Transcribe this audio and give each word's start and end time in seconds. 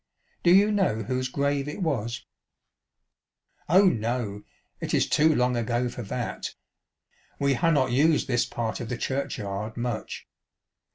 "Do 0.43 0.51
you 0.51 0.71
know 0.71 1.03
whose 1.03 1.29
grave 1.29 1.67
it 1.67 1.83
was?"" 1.83 2.25
Oh, 3.69 3.85
no, 3.85 4.41
it 4.79 4.95
is 4.95 5.07
too 5.07 5.35
long 5.35 5.55
ago 5.55 5.89
for 5.89 6.01
that. 6.01 6.55
We 7.37 7.53
ha' 7.53 7.71
not 7.71 7.91
used 7.91 8.27
this 8.27 8.47
part 8.47 8.79
of 8.79 8.89
the 8.89 8.97
churchyard 8.97 9.77
much. 9.77 10.27